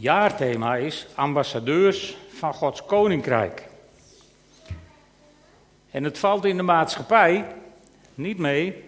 [0.00, 3.68] jaarthema is ambassadeurs van Gods Koninkrijk.
[5.90, 7.54] En het valt in de maatschappij
[8.14, 8.84] niet mee.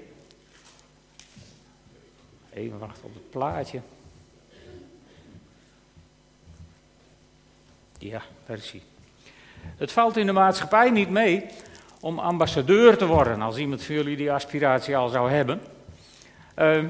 [2.52, 3.80] Even wachten op het plaatje.
[7.98, 8.74] Ja, daar is.
[9.76, 11.46] Het valt in de maatschappij niet mee
[12.00, 15.60] om ambassadeur te worden, als iemand van jullie die aspiratie al zou hebben.
[16.58, 16.84] Uh,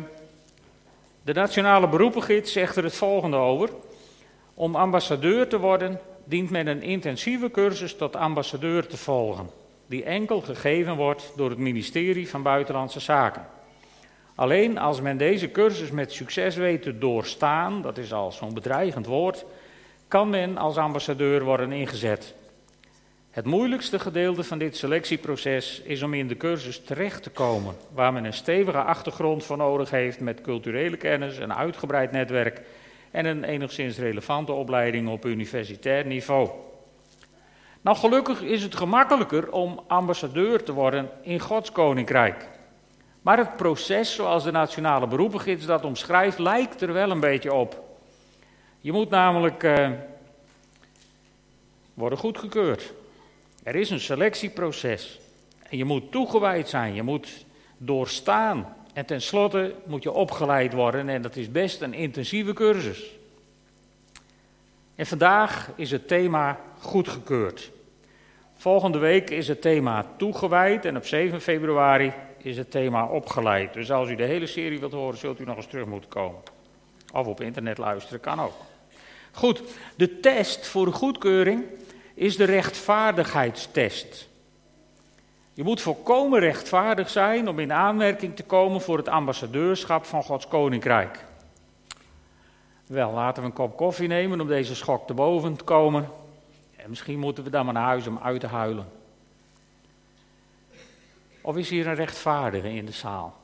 [1.23, 3.71] de Nationale Beroepengids zegt er het volgende over.
[4.55, 9.51] Om ambassadeur te worden dient men een intensieve cursus tot ambassadeur te volgen,
[9.87, 13.47] die enkel gegeven wordt door het ministerie van Buitenlandse Zaken.
[14.35, 19.07] Alleen als men deze cursus met succes weet te doorstaan, dat is al zo'n bedreigend
[19.07, 19.45] woord,
[20.09, 22.35] kan men als ambassadeur worden ingezet.
[23.31, 28.13] Het moeilijkste gedeelte van dit selectieproces is om in de cursus terecht te komen, waar
[28.13, 32.61] men een stevige achtergrond voor nodig heeft met culturele kennis, een uitgebreid netwerk
[33.15, 36.51] en een enigszins relevante opleiding op universitair niveau.
[37.81, 42.49] Nou, gelukkig is het gemakkelijker om ambassadeur te worden in Gods koninkrijk.
[43.23, 47.83] Maar het proces, zoals de Nationale Beroepengids dat omschrijft, lijkt er wel een beetje op.
[48.81, 49.91] Je moet namelijk uh,
[51.95, 52.93] worden goedgekeurd.
[53.63, 55.21] Er is een selectieproces.
[55.69, 57.45] En je moet toegewijd zijn, je moet
[57.77, 58.77] doorstaan.
[58.95, 63.11] En tenslotte moet je opgeleid worden en dat is best een intensieve cursus.
[64.95, 67.71] En vandaag is het thema goedgekeurd.
[68.55, 73.73] Volgende week is het thema toegewijd en op 7 februari is het thema opgeleid.
[73.73, 76.41] Dus als u de hele serie wilt horen, zult u nog eens terug moeten komen.
[77.13, 78.55] Of op internet luisteren, kan ook.
[79.33, 79.63] Goed,
[79.97, 81.65] de test voor de goedkeuring
[82.15, 84.29] is de rechtvaardigheidstest.
[85.55, 90.49] Je moet volkomen rechtvaardig zijn om in aanmerking te komen voor het ambassadeurschap van Gods
[90.49, 91.25] Koninkrijk.
[92.87, 96.09] Wel, laten we een kop koffie nemen om deze schok te boven te komen.
[96.77, 98.87] En misschien moeten we dan maar naar huis om uit te huilen.
[101.41, 103.37] Of is hier een rechtvaardige in de zaal?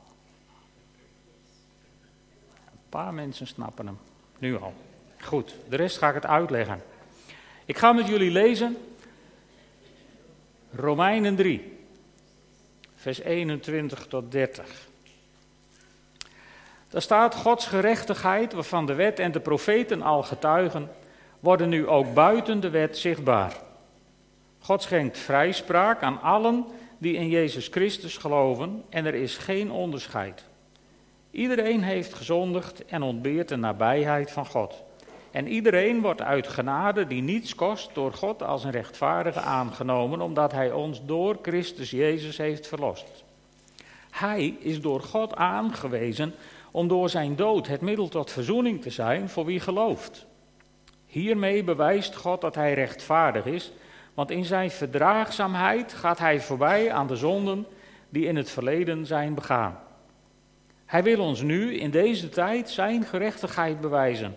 [2.55, 3.97] Een paar mensen snappen hem,
[4.37, 4.73] nu al.
[5.19, 6.83] Goed, de rest ga ik het uitleggen.
[7.65, 8.77] Ik ga met jullie lezen
[10.71, 11.79] Romeinen 3,
[13.01, 14.65] vers 21 tot 30.
[16.89, 20.89] Daar staat Gods gerechtigheid, waarvan de wet en de profeten al getuigen,
[21.39, 23.57] worden nu ook buiten de wet zichtbaar.
[24.59, 26.65] God schenkt vrijspraak aan allen
[26.97, 30.45] die in Jezus Christus geloven en er is geen onderscheid.
[31.31, 34.83] Iedereen heeft gezondigd en ontbeert de nabijheid van God.
[35.31, 40.51] En iedereen wordt uit genade die niets kost door God als een rechtvaardige aangenomen, omdat
[40.51, 43.23] Hij ons door Christus Jezus heeft verlost.
[44.09, 46.33] Hij is door God aangewezen
[46.71, 50.25] om door zijn dood het middel tot verzoening te zijn voor wie gelooft.
[51.05, 53.71] Hiermee bewijst God dat Hij rechtvaardig is,
[54.13, 57.65] want in Zijn verdraagzaamheid gaat Hij voorbij aan de zonden
[58.09, 59.79] die in het verleden zijn begaan.
[60.85, 64.35] Hij wil ons nu in deze tijd Zijn gerechtigheid bewijzen.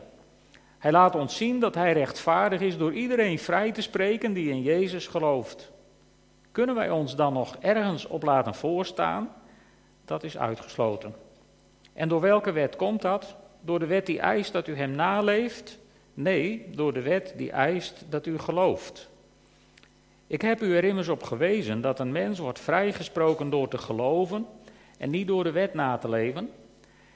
[0.84, 4.62] Hij laat ons zien dat Hij rechtvaardig is door iedereen vrij te spreken die in
[4.62, 5.72] Jezus gelooft.
[6.53, 9.33] Kunnen wij ons dan nog ergens op laten voorstaan?
[10.05, 11.15] Dat is uitgesloten.
[11.93, 13.37] En door welke wet komt dat?
[13.61, 15.78] Door de wet die eist dat u Hem naleeft?
[16.15, 19.09] Nee, door de wet die eist dat u gelooft.
[20.27, 24.47] Ik heb u er immers op gewezen dat een mens wordt vrijgesproken door te geloven
[24.99, 26.51] en niet door de wet na te leven.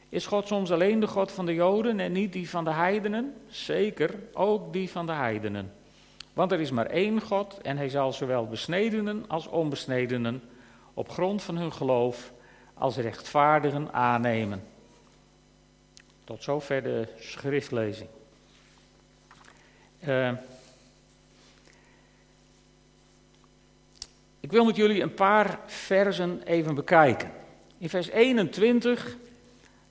[0.08, 3.34] Is God soms alleen de God van de Joden en niet die van de heidenen?
[3.46, 5.72] Zeker, ook die van de heidenen.
[6.32, 10.42] Want er is maar één God en hij zal zowel besnedenen als onbesnedenen
[10.94, 12.32] op grond van hun geloof
[12.74, 14.62] als rechtvaardigen aannemen.
[16.24, 18.08] Tot zover de schriftlezing.
[20.06, 20.32] Uh,
[24.40, 27.30] ik wil met jullie een paar versen even bekijken.
[27.78, 29.16] In vers 21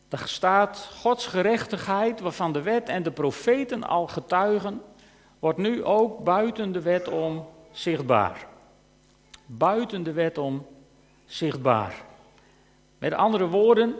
[0.08, 4.82] daar staat, Gods gerechtigheid, waarvan de wet en de profeten al getuigen,
[5.40, 8.48] wordt nu ook buiten de wet om zichtbaar.
[9.46, 10.66] Buiten de wet om
[11.26, 11.94] zichtbaar.
[12.98, 13.96] Met andere woorden,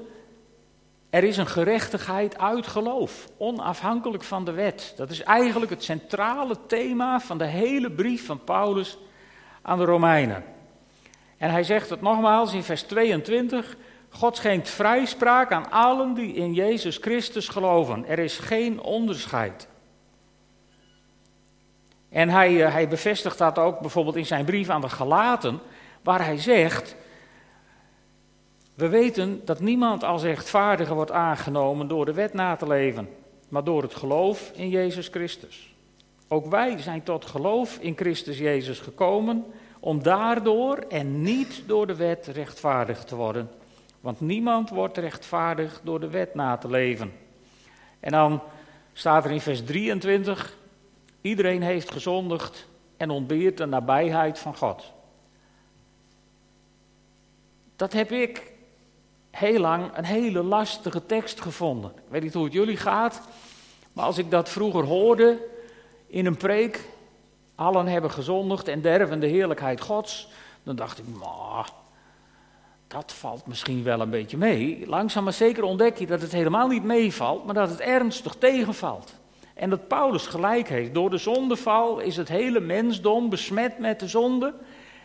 [1.10, 4.94] er is een gerechtigheid uit geloof, onafhankelijk van de wet.
[4.96, 8.98] Dat is eigenlijk het centrale thema van de hele brief van Paulus
[9.62, 10.44] aan de Romeinen.
[11.38, 13.78] En hij zegt het nogmaals in vers 22.
[14.10, 18.08] God schenkt vrijspraak aan allen die in Jezus Christus geloven.
[18.08, 19.68] Er is geen onderscheid.
[22.10, 25.60] En hij, eh, hij bevestigt dat ook bijvoorbeeld in zijn brief aan de Galaten,
[26.04, 26.96] waar hij zegt:
[28.74, 33.10] We weten dat niemand als rechtvaardige wordt aangenomen door de wet na te leven.
[33.50, 35.76] maar door het geloof in Jezus Christus.
[36.28, 39.46] Ook wij zijn tot geloof in Christus Jezus gekomen
[39.80, 43.50] om daardoor en niet door de wet rechtvaardig te worden.
[44.08, 47.14] Want niemand wordt rechtvaardig door de wet na te leven.
[48.00, 48.42] En dan
[48.94, 50.58] staat er in vers 23,
[51.22, 52.68] iedereen heeft gezondigd
[52.98, 54.92] en ontbeert de nabijheid van God.
[57.76, 58.52] Dat heb ik
[59.32, 61.92] heel lang een hele lastige tekst gevonden.
[61.96, 63.22] Ik weet niet hoe het jullie gaat,
[63.94, 65.48] maar als ik dat vroeger hoorde
[66.08, 66.90] in een preek,
[67.56, 70.30] allen hebben gezondigd en derven de heerlijkheid Gods,
[70.64, 71.70] dan dacht ik, maar
[72.88, 74.84] dat valt misschien wel een beetje mee.
[74.88, 79.16] Langzaam maar zeker ontdek je dat het helemaal niet meevalt, maar dat het ernstig tegenvalt.
[79.54, 80.94] En dat Paulus gelijk heeft.
[80.94, 84.54] Door de zondeval is het hele mensdom besmet met de zonde.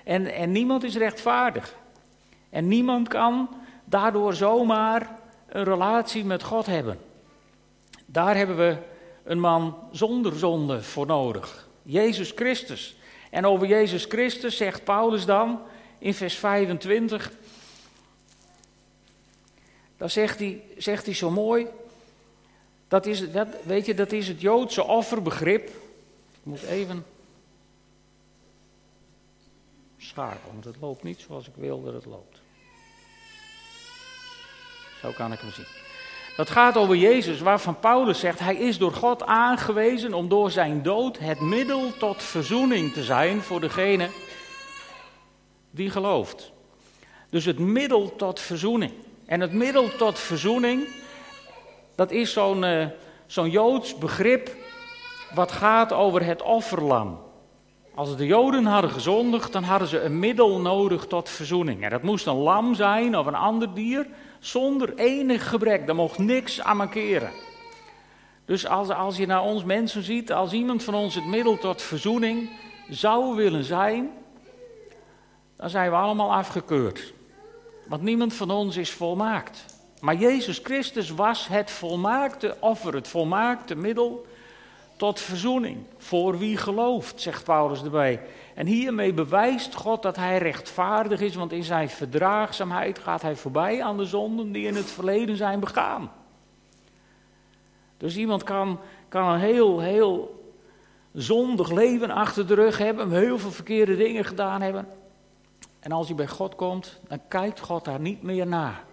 [0.04, 1.74] En, en niemand is rechtvaardig.
[2.50, 3.48] En niemand kan
[3.84, 5.18] daardoor zomaar
[5.48, 6.98] een relatie met God hebben.
[8.06, 8.76] Daar hebben we
[9.24, 11.68] een man zonder zonde voor nodig.
[11.82, 12.96] Jezus Christus.
[13.30, 15.60] En over Jezus Christus zegt Paulus dan
[15.98, 17.32] in vers 25.
[20.02, 21.66] Dan zegt hij, zegt hij zo mooi.
[22.88, 25.68] Dat is, dat, weet je, dat is het Joodse offerbegrip.
[25.68, 27.04] Ik moet even
[29.98, 32.40] schakelen, want het loopt niet zoals ik wil dat het loopt.
[35.00, 35.66] Zo kan ik hem zien.
[36.36, 40.82] Dat gaat over Jezus, waarvan Paulus zegt, hij is door God aangewezen om door zijn
[40.82, 44.08] dood het middel tot verzoening te zijn voor degene
[45.70, 46.52] die gelooft.
[47.30, 48.92] Dus het middel tot verzoening.
[49.32, 50.88] En het middel tot verzoening,
[51.94, 52.86] dat is zo'n uh,
[53.26, 54.56] zo'n Joods begrip
[55.34, 57.20] wat gaat over het offerlam.
[57.94, 61.82] Als de Joden hadden gezondigd, dan hadden ze een middel nodig tot verzoening.
[61.82, 64.06] En dat moest een lam zijn of een ander dier,
[64.40, 65.86] zonder enig gebrek.
[65.86, 67.30] Daar mocht niks aan mankeren.
[68.44, 71.82] Dus als, als je naar ons mensen ziet, als iemand van ons het middel tot
[71.82, 72.50] verzoening
[72.88, 74.10] zou willen zijn,
[75.56, 77.12] dan zijn we allemaal afgekeurd.
[77.86, 79.64] Want niemand van ons is volmaakt.
[80.00, 84.26] Maar Jezus Christus was het volmaakte offer, het volmaakte middel
[84.96, 85.78] tot verzoening.
[85.96, 88.20] Voor wie gelooft, zegt Paulus erbij.
[88.54, 93.82] En hiermee bewijst God dat hij rechtvaardig is, want in zijn verdraagzaamheid gaat hij voorbij
[93.82, 96.12] aan de zonden die in het verleden zijn begaan.
[97.96, 100.42] Dus iemand kan, kan een heel, heel
[101.12, 104.88] zondig leven achter de rug hebben, heel veel verkeerde dingen gedaan hebben.
[105.82, 108.84] En als hij bij God komt, dan kijkt God daar niet meer naar.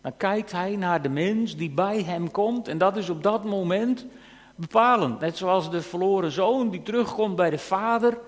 [0.00, 3.44] Dan kijkt hij naar de mens die bij hem komt en dat is op dat
[3.44, 4.06] moment
[4.54, 5.20] bepalend.
[5.20, 8.18] Net zoals de verloren zoon die terugkomt bij de vader.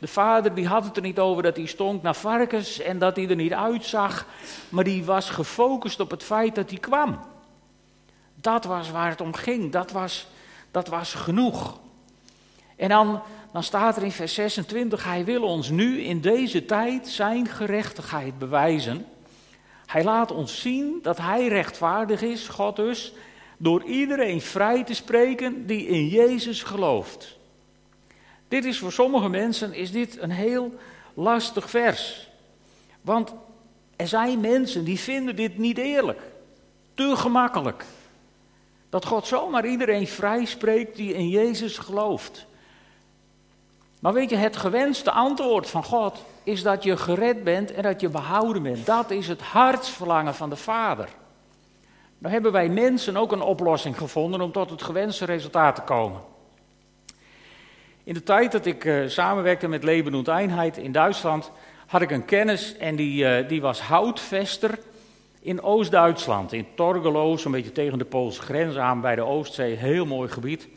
[0.00, 3.16] De vader die had het er niet over dat hij stonk naar varkens en dat
[3.16, 4.26] hij er niet uitzag,
[4.68, 7.18] maar die was gefocust op het feit dat hij kwam.
[8.34, 10.26] Dat was waar het om ging, dat was,
[10.70, 11.78] dat was genoeg.
[12.76, 13.22] En dan,
[13.52, 18.38] dan staat er in vers 26, hij wil ons nu in deze tijd zijn gerechtigheid
[18.38, 19.06] bewijzen.
[19.86, 23.12] Hij laat ons zien dat hij rechtvaardig is, God dus,
[23.56, 27.36] door iedereen vrij te spreken die in Jezus gelooft.
[28.48, 30.74] Dit is voor sommige mensen is dit een heel
[31.14, 32.28] lastig vers.
[33.00, 33.34] Want
[33.96, 36.20] er zijn mensen die vinden dit niet eerlijk.
[36.94, 37.84] Te gemakkelijk.
[38.90, 42.46] Dat God zomaar iedereen vrij spreekt die in Jezus gelooft.
[44.02, 48.00] Maar weet je, het gewenste antwoord van God is dat je gered bent en dat
[48.00, 48.86] je behouden bent.
[48.86, 51.08] Dat is het hartsverlangen van de Vader.
[52.18, 56.20] Nou hebben wij mensen ook een oplossing gevonden om tot het gewenste resultaat te komen.
[58.04, 61.50] In de tijd dat ik uh, samenwerkte met Leben und Einheit in Duitsland,
[61.86, 64.78] had ik een kennis en die, uh, die was houtvester
[65.40, 70.06] in Oost-Duitsland, in Torgelow, zo'n beetje tegen de Poolse grens aan bij de Oostzee, heel
[70.06, 70.68] mooi gebied.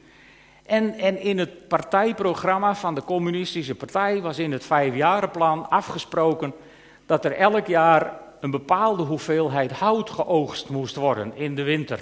[0.66, 6.54] En, en in het partijprogramma van de Communistische Partij was in het vijfjarenplan afgesproken
[7.06, 12.00] dat er elk jaar een bepaalde hoeveelheid hout geoogst moest worden in de winter.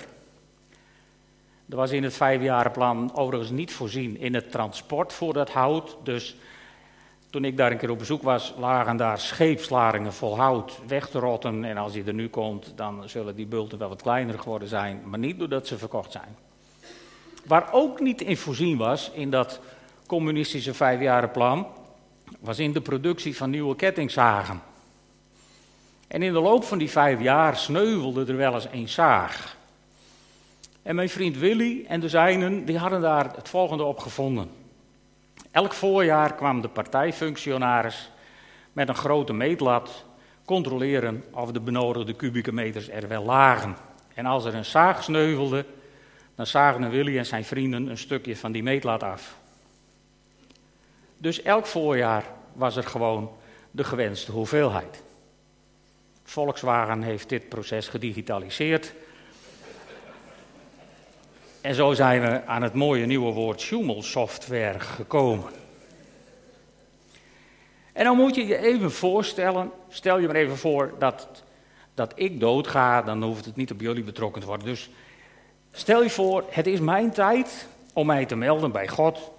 [1.70, 5.98] Er was in het vijfjarenplan overigens niet voorzien in het transport voor dat hout.
[6.04, 6.36] Dus
[7.30, 11.20] toen ik daar een keer op bezoek was, lagen daar scheepslaringen vol hout weg te
[11.20, 11.64] rotten.
[11.64, 15.02] En als die er nu komt, dan zullen die bulten wel wat kleiner geworden zijn,
[15.06, 16.43] maar niet doordat ze verkocht zijn.
[17.44, 19.60] Waar ook niet in voorzien was in dat
[20.06, 21.68] communistische vijfjarenplan,
[22.40, 24.62] was in de productie van nieuwe kettingzagen.
[26.08, 29.58] En in de loop van die vijf jaar sneuvelde er wel eens een zaag.
[30.82, 34.50] En mijn vriend Willy en de zijnen, die hadden daar het volgende op gevonden.
[35.52, 38.10] Elk voorjaar kwam de partijfunctionaris
[38.74, 40.06] met een grote meetlat
[40.46, 43.76] controleren of de benodigde kubieke meters er wel lagen.
[44.14, 45.66] En als er een zaag sneuvelde,
[46.36, 49.38] dan zagen Willy en zijn vrienden een stukje van die meetlat af.
[51.18, 53.32] Dus elk voorjaar was er gewoon
[53.72, 55.04] de gewenste hoeveelheid.
[56.24, 58.94] Volkswagen heeft dit proces gedigitaliseerd.
[61.62, 65.52] En zo zijn we aan het mooie nieuwe woord Schumel-software gekomen.
[67.94, 71.44] En dan moet je je even voorstellen, stel je maar even voor dat,
[71.94, 74.68] dat ik doodga, dan hoeft het niet op jullie betrokken te worden.
[74.68, 74.90] Dus
[75.76, 79.32] stel je voor, het is mijn tijd om mij te melden bij God.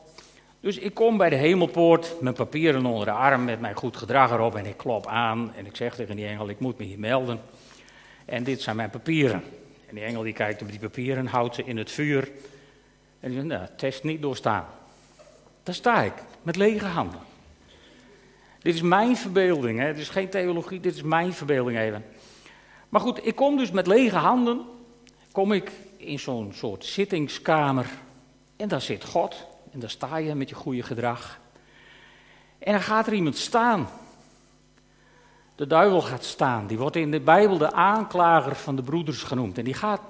[0.61, 4.31] Dus ik kom bij de hemelpoort, mijn papieren onder de arm, met mijn goed gedrag
[4.31, 6.99] erop en ik klop aan en ik zeg tegen die engel, ik moet me hier
[6.99, 7.41] melden.
[8.25, 9.43] En dit zijn mijn papieren.
[9.87, 12.31] En die engel die kijkt op die papieren, houdt ze in het vuur
[13.21, 14.67] en die zegt, nou, test niet doorstaan.
[15.63, 16.13] Daar sta ik,
[16.43, 17.21] met lege handen.
[18.63, 19.87] Dit is mijn verbeelding, hè?
[19.93, 22.05] dit is geen theologie, dit is mijn verbeelding even.
[22.89, 24.61] Maar goed, ik kom dus met lege handen,
[25.33, 25.71] kom ik
[26.05, 27.91] in zo'n soort zittingskamer
[28.57, 29.47] en daar zit God.
[29.73, 31.41] En daar sta je met je goede gedrag.
[32.59, 33.89] En dan gaat er iemand staan.
[35.55, 36.67] De duivel gaat staan.
[36.67, 39.59] Die wordt in de Bijbel de aanklager van de broeders genoemd.
[39.59, 40.01] En die gaat,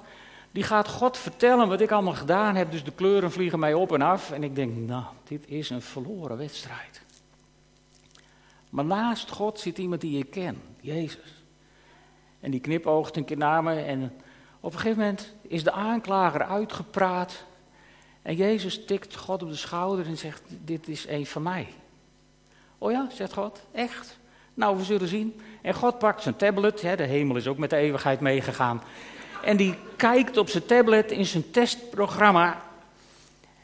[0.51, 2.71] die gaat God vertellen wat ik allemaal gedaan heb.
[2.71, 4.31] Dus de kleuren vliegen mij op en af.
[4.31, 7.01] En ik denk, nou, dit is een verloren wedstrijd.
[8.69, 11.43] Maar naast God zit iemand die ik ken, Jezus.
[12.39, 13.81] En die knipoogt een keer naar me.
[13.81, 14.13] En
[14.65, 17.43] op een gegeven moment is de aanklager uitgepraat.
[18.21, 21.67] En Jezus tikt God op de schouder en zegt: Dit is een van mij.
[22.77, 24.17] Oh ja, zegt God, echt?
[24.53, 25.41] Nou, we zullen zien.
[25.61, 28.81] En God pakt zijn tablet, hè, de hemel is ook met de eeuwigheid meegegaan.
[29.43, 32.61] En die kijkt op zijn tablet in zijn testprogramma.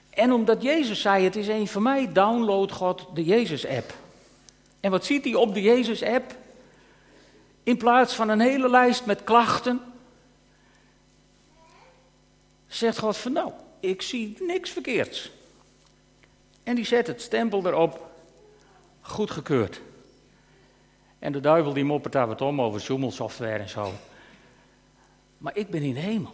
[0.10, 3.94] En omdat Jezus zei: Het is een van mij, download God de Jezus-app.
[4.80, 6.36] En wat ziet hij op de Jezus-app?
[7.64, 9.82] In plaats van een hele lijst met klachten,
[12.76, 15.32] zegt God van nou, ik zie niks verkeerds.
[16.64, 18.10] En die zet het stempel erop,
[19.02, 19.82] goedgekeurd.
[21.20, 23.92] En de duivel die moppert daar wat om over zoemelsoftware en zo.
[25.38, 26.34] Maar ik ben in hemel.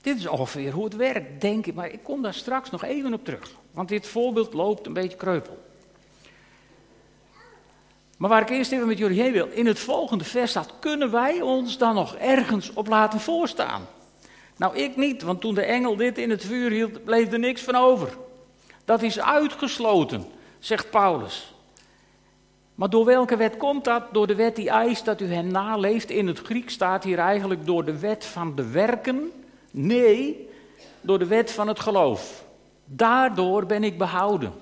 [0.00, 1.74] Dit is ongeveer hoe het werkt, denk ik.
[1.74, 3.50] Maar ik kom daar straks nog even op terug.
[3.70, 5.58] Want dit voorbeeld loopt een beetje kreupel.
[8.16, 11.10] Maar waar ik eerst even met jullie heen wil, in het volgende vers staat, kunnen
[11.10, 13.86] wij ons dan nog ergens op laten voorstaan?
[14.60, 17.62] Nou, ik niet, want toen de engel dit in het vuur hield, bleef er niks
[17.62, 18.08] van over.
[18.84, 20.24] Dat is uitgesloten,
[20.58, 21.54] zegt Paulus.
[22.74, 24.02] Maar door welke wet komt dat?
[24.12, 26.10] Door de wet die eist dat u hen naleeft.
[26.10, 29.30] In het Griek staat hier eigenlijk door de wet van de werken.
[29.70, 30.48] Nee,
[31.00, 32.44] door de wet van het geloof.
[32.84, 34.52] Daardoor ben ik behouden.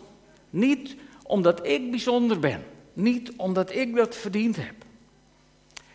[0.50, 2.64] Niet omdat ik bijzonder ben.
[2.92, 4.77] Niet omdat ik dat verdiend heb.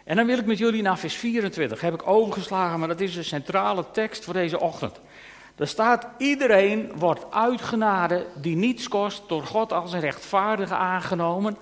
[0.03, 1.81] En dan wil ik met jullie naar vers 24.
[1.81, 4.99] Heb ik overgeslagen, maar dat is de centrale tekst voor deze ochtend.
[5.55, 11.57] Daar staat: Iedereen wordt uitgenade die niets kost, door God als een rechtvaardige aangenomen,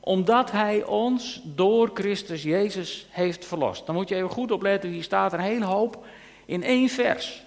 [0.00, 3.86] omdat Hij ons door Christus Jezus heeft verlost.
[3.86, 6.06] Dan moet je even goed opletten, hier staat een hele hoop
[6.46, 7.42] in één vers.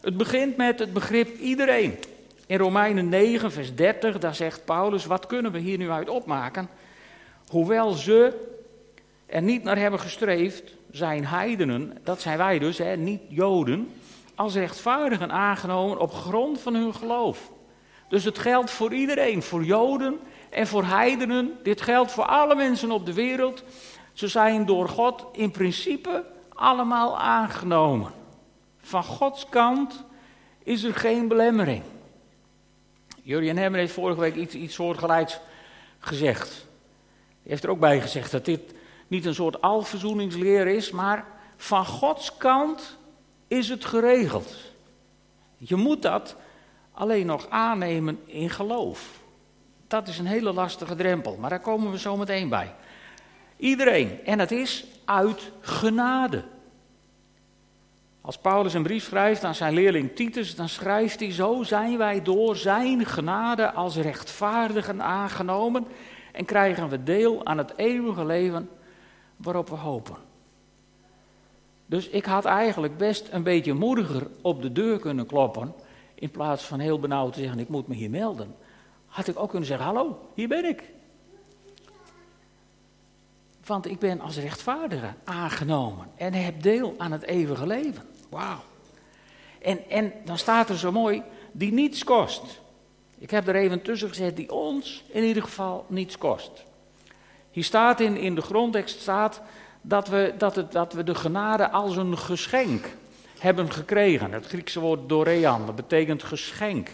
[0.00, 1.98] Het begint met het begrip iedereen.
[2.46, 6.68] In Romeinen 9, vers 30, daar zegt Paulus: Wat kunnen we hier nu uit opmaken?
[7.48, 8.54] Hoewel ze
[9.26, 13.92] er niet naar hebben gestreefd, zijn heidenen, dat zijn wij dus, hè, niet Joden,
[14.34, 17.50] als rechtvaardigen aangenomen op grond van hun geloof.
[18.08, 20.18] Dus het geldt voor iedereen, voor Joden
[20.50, 21.58] en voor heidenen.
[21.62, 23.62] Dit geldt voor alle mensen op de wereld.
[24.12, 28.12] Ze zijn door God in principe allemaal aangenomen.
[28.80, 30.04] Van Gods kant
[30.62, 31.82] is er geen belemmering.
[33.22, 35.40] Jurjen Hemmer heeft vorige week iets, iets soortgelijks
[35.98, 36.48] gezegd.
[36.48, 38.74] Hij heeft er ook bij gezegd dat dit
[39.06, 41.24] niet een soort alverzoeningsleer is, maar
[41.56, 42.98] van Gods kant
[43.48, 44.56] is het geregeld.
[45.56, 46.36] Je moet dat
[46.92, 49.20] alleen nog aannemen in geloof.
[49.86, 52.74] Dat is een hele lastige drempel, maar daar komen we zo meteen bij.
[53.56, 56.44] Iedereen, en het is uit genade.
[58.20, 62.22] Als Paulus een brief schrijft aan zijn leerling Titus, dan schrijft hij: Zo zijn wij
[62.22, 65.86] door zijn genade als rechtvaardigen aangenomen
[66.32, 68.68] en krijgen we deel aan het eeuwige leven
[69.36, 70.16] waarop we hopen.
[71.86, 75.74] Dus ik had eigenlijk best een beetje moediger op de deur kunnen kloppen.
[76.14, 78.54] In plaats van heel benauwd te zeggen: Ik moet me hier melden.
[79.06, 80.82] Had ik ook kunnen zeggen: Hallo, hier ben ik.
[83.66, 88.02] Want ik ben als rechtvaardige aangenomen en heb deel aan het eeuwige leven.
[88.28, 88.60] Wauw.
[89.62, 92.60] En, en dan staat er zo mooi: die niets kost.
[93.18, 96.64] Ik heb er even tussen gezet, die ons in ieder geval niets kost.
[97.56, 99.40] Hier staat in, in de grondtekst staat
[99.80, 102.86] dat we, dat, het, dat we de genade als een geschenk
[103.38, 104.32] hebben gekregen.
[104.32, 106.90] Het Griekse woord dorean, dat betekent geschenk.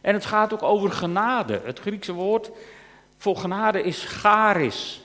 [0.00, 1.60] En het gaat ook over genade.
[1.64, 2.50] Het Griekse woord
[3.16, 5.02] voor genade is charis.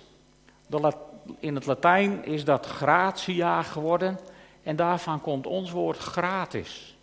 [1.40, 4.20] in het Latijn is dat gratia geworden
[4.64, 6.98] en daarvan komt ons woord gratis.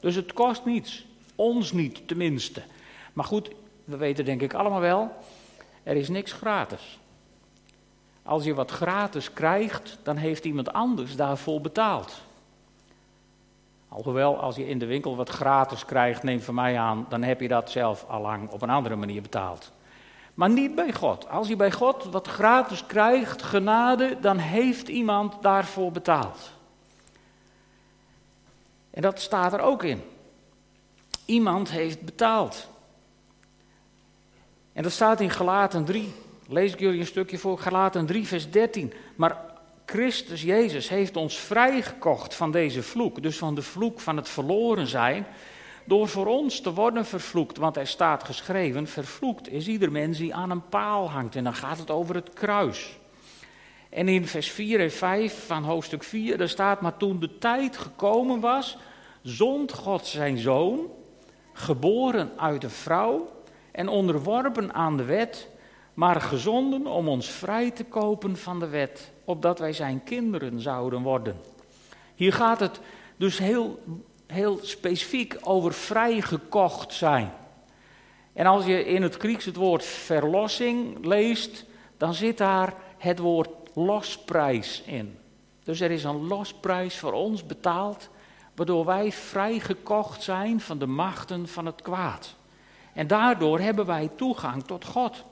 [0.00, 1.06] Dus het kost niets.
[1.34, 2.62] Ons niet tenminste.
[3.12, 3.50] Maar goed,
[3.84, 5.12] we weten denk ik allemaal wel,
[5.82, 7.00] er is niks gratis.
[8.22, 12.20] Als je wat gratis krijgt, dan heeft iemand anders daarvoor betaald.
[13.88, 17.40] Alhoewel, als je in de winkel wat gratis krijgt, neem van mij aan, dan heb
[17.40, 19.72] je dat zelf al lang op een andere manier betaald.
[20.34, 21.28] Maar niet bij God.
[21.28, 26.50] Als je bij God wat gratis krijgt, genade, dan heeft iemand daarvoor betaald.
[28.90, 30.02] En dat staat er ook in.
[31.24, 32.68] Iemand heeft betaald.
[34.72, 36.12] En dat staat in Galaten 3.
[36.52, 38.92] Lees ik jullie een stukje voor, Galaten 3, vers 13.
[39.16, 39.36] Maar
[39.86, 44.86] Christus Jezus heeft ons vrijgekocht van deze vloek, dus van de vloek van het verloren
[44.86, 45.26] zijn,
[45.84, 47.56] door voor ons te worden vervloekt.
[47.56, 51.36] Want er staat geschreven, vervloekt is ieder mens die aan een paal hangt.
[51.36, 52.98] En dan gaat het over het kruis.
[53.90, 57.76] En in vers 4 en 5 van hoofdstuk 4, daar staat, maar toen de tijd
[57.76, 58.78] gekomen was,
[59.22, 60.80] zond God zijn zoon,
[61.52, 63.30] geboren uit een vrouw
[63.70, 65.50] en onderworpen aan de wet,
[65.94, 71.02] maar gezonden om ons vrij te kopen van de wet, opdat wij zijn kinderen zouden
[71.02, 71.36] worden.
[72.14, 72.80] Hier gaat het
[73.16, 73.78] dus heel,
[74.26, 77.32] heel specifiek over vrijgekocht zijn.
[78.32, 81.64] En als je in het Grieks het woord verlossing leest,
[81.96, 85.18] dan zit daar het woord losprijs in.
[85.64, 88.08] Dus er is een losprijs voor ons betaald,
[88.54, 92.34] waardoor wij vrijgekocht zijn van de machten van het kwaad.
[92.92, 95.24] En daardoor hebben wij toegang tot God.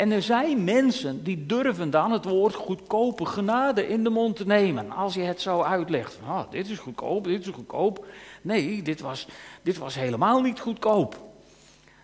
[0.00, 4.46] En er zijn mensen die durven dan het woord goedkope genade in de mond te
[4.46, 4.90] nemen.
[4.90, 6.18] Als je het zo uitlegt.
[6.26, 8.06] Ah, dit is goedkoop, dit is goedkoop.
[8.42, 9.26] Nee, dit was,
[9.62, 11.16] dit was helemaal niet goedkoop.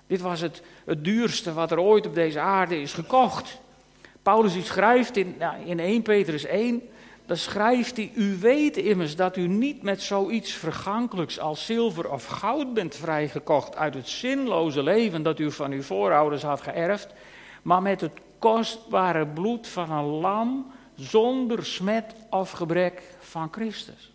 [0.06, 3.60] Dit was het, het duurste wat er ooit op deze aarde is gekocht.
[4.22, 6.82] Paulus schrijft in, nou, in 1 Petrus 1,
[7.26, 12.26] dan schrijft hij, u weet immers dat u niet met zoiets vergankelijks als zilver of
[12.26, 17.14] goud bent vrijgekocht uit het zinloze leven dat u van uw voorouders had geërfd,
[17.66, 24.12] maar met het kostbare bloed van een lam zonder smet of gebrek van Christus.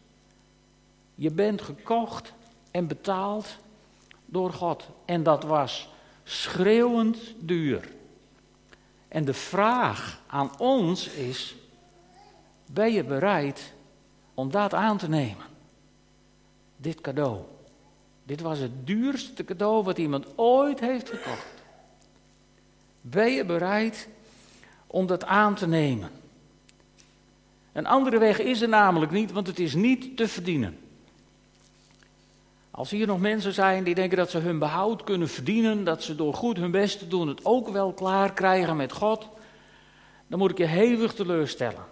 [1.16, 2.34] Je bent gekocht
[2.72, 3.58] en betaald
[4.26, 4.88] door God.
[5.06, 5.90] En dat was
[6.24, 7.92] schreeuwend duur.
[9.08, 11.56] En de vraag aan ons is:
[12.66, 13.74] ben je bereid
[14.34, 15.46] om dat aan te nemen?
[16.78, 17.40] Dit cadeau.
[18.24, 21.61] Dit was het duurste cadeau wat iemand ooit heeft gekocht.
[23.02, 24.08] Ben je bereid
[24.88, 26.10] om dat aan te nemen?
[27.72, 30.78] Een andere weg is er namelijk niet, want het is niet te verdienen.
[32.72, 36.16] Als hier nog mensen zijn die denken dat ze hun behoud kunnen verdienen, dat ze
[36.16, 39.28] door goed hun best te doen het ook wel klaar krijgen met God,
[40.28, 41.86] dan moet ik je hevig teleurstellen.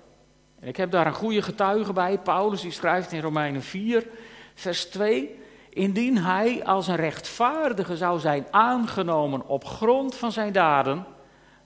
[0.59, 4.07] En ik heb daar een goede getuige bij, Paulus, die schrijft in Romeinen 4,
[4.53, 5.39] vers 2.
[5.79, 11.05] Indien hij als een rechtvaardige zou zijn aangenomen op grond van zijn daden,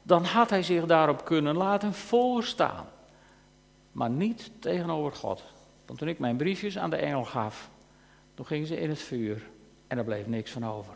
[0.04, 2.86] dan had hij zich daarop kunnen laten voorstaan.
[3.91, 5.43] Maar niet tegenover God.
[5.86, 7.69] Want toen ik mijn briefjes aan de engel gaf,
[8.34, 9.49] toen gingen ze in het vuur
[9.88, 10.93] en er bleef niks van over.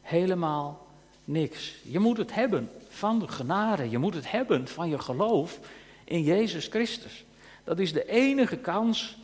[0.00, 0.86] Helemaal
[1.24, 1.76] niks.
[1.82, 3.90] Je moet het hebben van de genade.
[3.90, 5.58] Je moet het hebben van je geloof
[6.04, 7.24] in Jezus Christus.
[7.64, 9.16] Dat is de enige kans,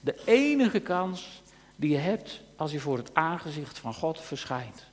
[0.00, 1.44] de enige kans
[1.76, 4.86] die je hebt als je voor het aangezicht van God verschijnt.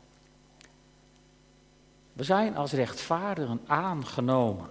[2.13, 4.69] We zijn als rechtvaardigen aangenomen.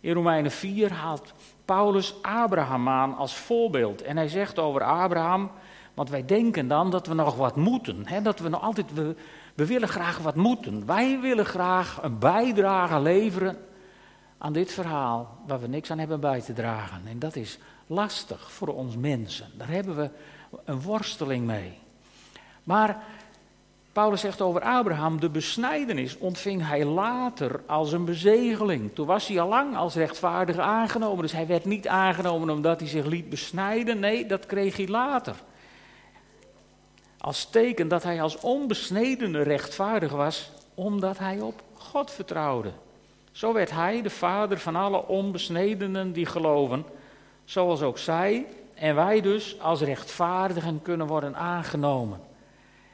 [0.00, 1.32] In Romeinen 4 haalt
[1.64, 4.02] Paulus Abraham aan als voorbeeld.
[4.02, 5.50] En hij zegt over Abraham,
[5.94, 8.06] want wij denken dan dat we nog wat moeten.
[8.06, 8.22] Hè?
[8.22, 9.16] Dat we nog altijd, we,
[9.54, 10.86] we willen graag wat moeten.
[10.86, 13.56] Wij willen graag een bijdrage leveren
[14.38, 17.00] aan dit verhaal waar we niks aan hebben bij te dragen.
[17.06, 19.46] En dat is lastig voor ons mensen.
[19.56, 20.10] Daar hebben we
[20.64, 21.72] een worsteling mee.
[22.64, 23.02] Maar
[23.92, 28.94] Paulus zegt over Abraham, de besnijdenis ontving hij later als een bezegeling.
[28.94, 31.22] Toen was hij al lang als rechtvaardige aangenomen.
[31.22, 33.98] Dus hij werd niet aangenomen omdat hij zich liet besnijden.
[33.98, 35.34] Nee, dat kreeg hij later.
[37.18, 42.72] Als teken dat hij als onbesnedene rechtvaardig was, omdat hij op God vertrouwde.
[43.32, 46.84] Zo werd hij de vader van alle onbesnedenen die geloven,
[47.48, 52.20] zoals ook zij en wij dus als rechtvaardigen kunnen worden aangenomen.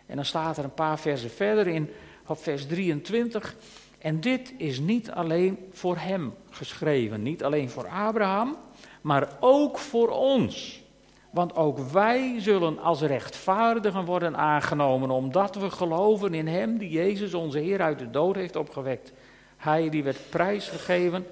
[0.07, 1.91] En dan staat er een paar versen verder in,
[2.27, 3.55] op vers 23.
[3.99, 8.57] En dit is niet alleen voor hem geschreven, niet alleen voor Abraham,
[9.01, 10.83] maar ook voor ons.
[11.31, 17.35] Want ook wij zullen als rechtvaardigen worden aangenomen, omdat we geloven in Hem die Jezus
[17.35, 19.13] onze Heer uit de dood heeft opgewekt.
[19.57, 21.27] Hij die werd prijsgegeven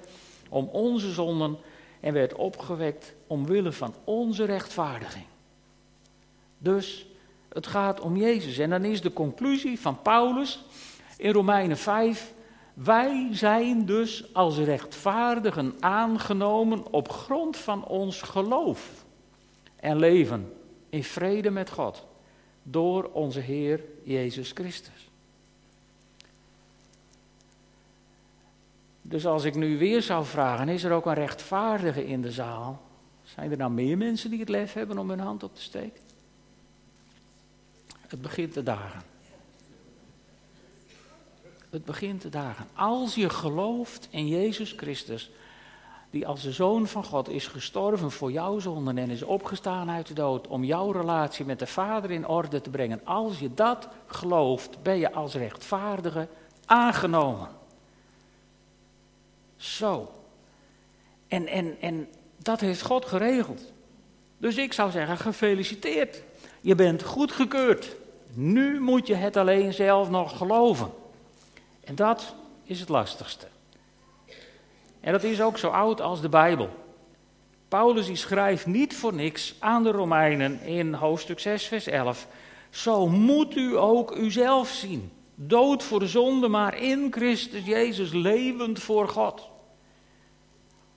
[0.49, 1.57] om onze zonden
[2.03, 5.25] en werd opgewekt omwille van onze rechtvaardiging.
[6.57, 7.07] Dus
[7.49, 8.57] het gaat om Jezus.
[8.57, 10.63] En dan is de conclusie van Paulus
[11.17, 12.33] in Romeinen 5.
[12.73, 19.05] Wij zijn dus als rechtvaardigen aangenomen op grond van ons geloof
[19.75, 20.53] en leven
[20.89, 22.05] in vrede met God
[22.63, 25.09] door onze Heer Jezus Christus.
[29.13, 32.81] Dus als ik nu weer zou vragen, is er ook een rechtvaardige in de zaal?
[33.23, 36.01] Zijn er nou meer mensen die het lef hebben om hun hand op te steken?
[38.07, 39.01] Het begint te dagen.
[41.69, 42.67] Het begint te dagen.
[42.73, 45.31] Als je gelooft in Jezus Christus,
[46.09, 50.07] die als de Zoon van God is gestorven voor jouw zonden en is opgestaan uit
[50.07, 53.01] de dood om jouw relatie met de Vader in orde te brengen.
[53.03, 56.27] Als je dat gelooft, ben je als rechtvaardige
[56.65, 57.61] aangenomen.
[59.63, 60.11] Zo.
[61.27, 63.61] En, en, en dat heeft God geregeld.
[64.37, 66.23] Dus ik zou zeggen, gefeliciteerd.
[66.61, 67.95] Je bent goedgekeurd.
[68.33, 70.91] Nu moet je het alleen zelf nog geloven.
[71.83, 73.47] En dat is het lastigste.
[74.99, 76.69] En dat is ook zo oud als de Bijbel.
[77.67, 82.27] Paulus die schrijft niet voor niks aan de Romeinen in hoofdstuk 6, vers 11.
[82.69, 85.11] Zo moet u ook uzelf zien.
[85.35, 89.51] Dood voor de zonde, maar in Christus Jezus levend voor God.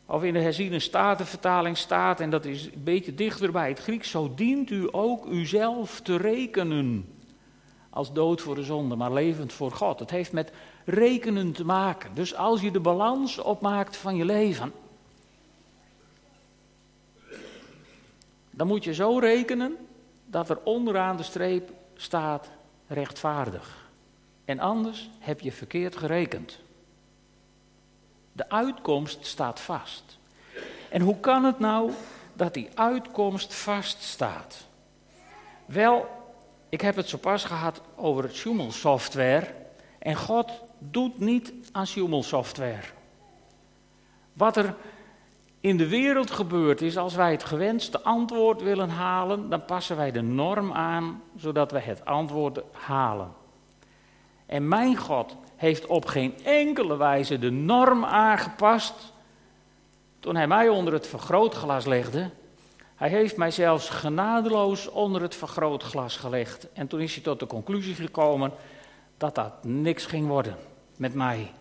[0.06, 4.10] Of in de herziene statenvertaling staat, en dat is een beetje dichter bij het Grieks,
[4.10, 7.14] zo dient u ook uzelf te rekenen.
[7.90, 9.98] Als dood voor de zonde, maar levend voor God.
[9.98, 10.52] Het heeft met
[10.84, 12.14] rekenen te maken.
[12.14, 14.72] Dus als je de balans opmaakt van je leven,
[18.50, 19.76] dan moet je zo rekenen
[20.26, 22.50] dat er onderaan de streep staat
[22.86, 23.90] rechtvaardig.
[24.44, 26.58] En anders heb je verkeerd gerekend.
[28.36, 30.18] De uitkomst staat vast.
[30.90, 31.90] En hoe kan het nou
[32.32, 34.66] dat die uitkomst vaststaat?
[35.64, 36.08] Wel,
[36.68, 39.54] ik heb het zo pas gehad over het Schumel-software.
[39.98, 42.84] En God doet niet aan Schumel-software.
[44.32, 44.74] Wat er
[45.60, 50.10] in de wereld gebeurt is, als wij het gewenste antwoord willen halen, dan passen wij
[50.10, 53.32] de norm aan, zodat we het antwoord halen.
[54.46, 58.94] En mijn God heeft op geen enkele wijze de norm aangepast
[60.20, 62.30] toen hij mij onder het vergrootglas legde.
[62.94, 66.72] Hij heeft mij zelfs genadeloos onder het vergrootglas gelegd.
[66.72, 68.52] En toen is hij tot de conclusie gekomen
[69.16, 70.56] dat dat niks ging worden
[70.96, 71.52] met mij.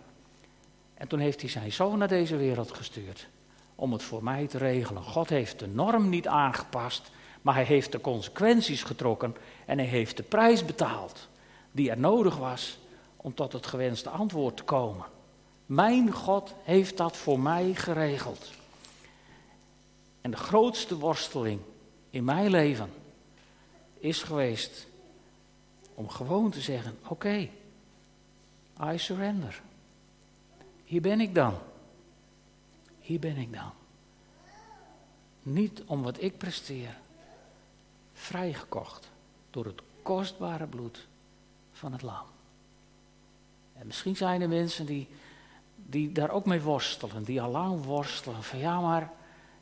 [0.93, 3.27] En toen heeft hij zijn zoon naar deze wereld gestuurd
[3.75, 5.03] om het voor mij te regelen.
[5.03, 10.17] God heeft de norm niet aangepast, maar hij heeft de consequenties getrokken en hij heeft
[10.17, 11.27] de prijs betaald
[11.71, 12.77] die er nodig was
[13.25, 15.05] om tot het gewenste antwoord te komen.
[15.65, 18.51] Mijn God heeft dat voor mij geregeld.
[20.21, 21.61] En de grootste worsteling
[22.09, 22.89] in mijn leven
[23.99, 24.87] is geweest
[25.93, 27.49] om gewoon te zeggen: Oké,
[28.83, 29.61] I surrender.
[30.83, 31.57] Hier ben ik dan.
[32.99, 33.71] Hier ben ik dan.
[35.41, 36.97] Niet om wat ik presteer,
[38.13, 39.09] vrijgekocht
[39.49, 41.07] door het kostbare bloed
[41.71, 42.33] van het lam.
[43.77, 45.07] En misschien zijn er mensen die,
[45.75, 48.43] die daar ook mee worstelen, die al lang worstelen.
[48.43, 49.11] Van ja maar,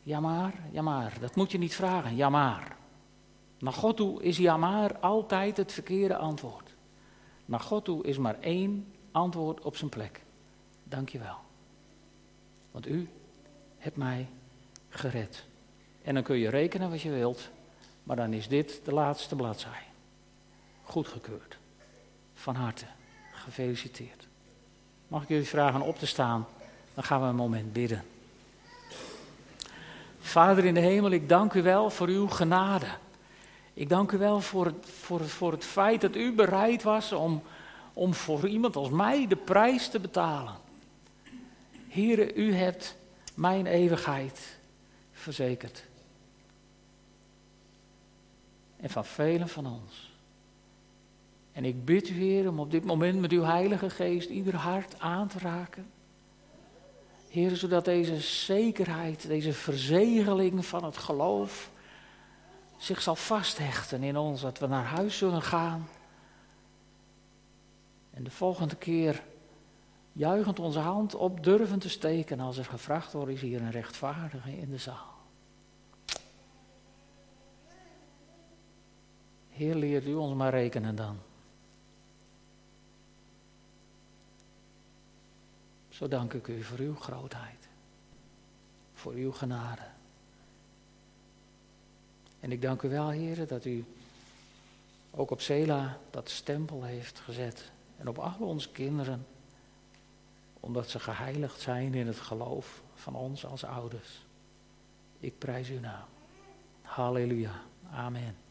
[0.03, 2.75] ja maar, ja maar, dat moet je niet vragen, ja maar.
[3.59, 6.75] Naar God toe is ja maar altijd het verkeerde antwoord.
[7.45, 10.21] Naar God toe is maar één antwoord op zijn plek.
[10.83, 11.37] Dank je wel.
[12.71, 13.09] Want u
[13.77, 14.27] hebt mij
[14.89, 15.45] gered.
[16.01, 17.49] En dan kun je rekenen wat je wilt,
[18.03, 19.83] maar dan is dit de laatste bladzij.
[20.83, 21.57] Goedgekeurd.
[22.33, 22.85] Van harte.
[23.43, 24.27] Gefeliciteerd.
[25.07, 26.47] Mag ik jullie vragen op te staan?
[26.93, 28.03] Dan gaan we een moment bidden.
[30.19, 32.85] Vader in de hemel, ik dank u wel voor uw genade.
[33.73, 37.11] Ik dank u wel voor het, voor het, voor het feit dat u bereid was
[37.11, 37.43] om,
[37.93, 40.53] om voor iemand als mij de prijs te betalen.
[41.87, 42.95] Here, u hebt
[43.33, 44.57] mijn eeuwigheid
[45.11, 45.83] verzekerd.
[48.79, 50.12] En van velen van ons.
[51.53, 54.99] En ik bid u, Heer, om op dit moment met uw Heilige Geest ieder hart
[54.99, 55.85] aan te raken.
[57.29, 61.71] Heer, zodat deze zekerheid, deze verzegeling van het geloof
[62.77, 65.87] zich zal vasthechten in ons, dat we naar huis zullen gaan.
[68.11, 69.23] En de volgende keer
[70.11, 74.57] juichend onze hand op durven te steken als er gevraagd wordt, is hier een rechtvaardige
[74.57, 75.11] in de zaal.
[79.49, 81.17] Heer, leert u ons maar rekenen dan.
[86.03, 87.67] Zo dank ik u voor uw grootheid,
[88.93, 89.81] voor uw genade.
[92.39, 93.85] En ik dank u wel, heren, dat u
[95.11, 97.71] ook op Sela dat stempel heeft gezet.
[97.97, 99.25] En op al onze kinderen,
[100.59, 104.25] omdat ze geheiligd zijn in het geloof van ons als ouders.
[105.19, 106.07] Ik prijs uw naam.
[106.81, 107.61] Halleluja.
[107.91, 108.42] Amen.